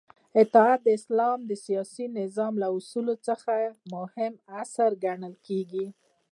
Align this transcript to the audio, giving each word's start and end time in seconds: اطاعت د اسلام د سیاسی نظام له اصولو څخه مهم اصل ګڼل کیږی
اطاعت 0.41 0.79
د 0.83 0.87
اسلام 0.97 1.39
د 1.49 1.51
سیاسی 1.65 2.05
نظام 2.19 2.53
له 2.63 2.67
اصولو 2.77 3.15
څخه 3.27 3.53
مهم 3.93 4.33
اصل 4.61 4.91
ګڼل 5.05 5.33
کیږی 5.47 5.85